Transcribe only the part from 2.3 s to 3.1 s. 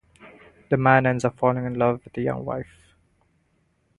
wife.